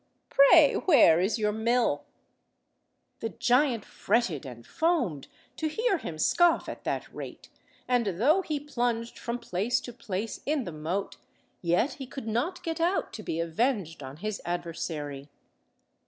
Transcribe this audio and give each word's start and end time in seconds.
Pray, 0.31 0.73
where 0.73 1.19
is 1.19 1.37
your 1.37 1.51
mill?" 1.51 2.05
The 3.19 3.29
giant 3.29 3.85
fretted 3.85 4.47
and 4.47 4.65
foamed 4.65 5.27
to 5.57 5.67
hear 5.67 5.99
him 5.99 6.17
scoff 6.17 6.67
at 6.67 6.85
that 6.85 7.13
rate, 7.13 7.49
and 7.87 8.07
though 8.19 8.41
he 8.41 8.59
plunged 8.59 9.19
from 9.19 9.37
place 9.37 9.79
to 9.81 9.93
place 9.93 10.39
in 10.47 10.63
the 10.63 10.71
moat, 10.71 11.17
yet 11.61 11.93
he 12.01 12.07
could 12.07 12.27
not 12.27 12.63
get 12.63 12.81
out 12.81 13.13
to 13.13 13.21
be 13.21 13.39
avenged 13.39 14.01
on 14.01 14.17
his 14.17 14.41
adversary. 14.43 15.29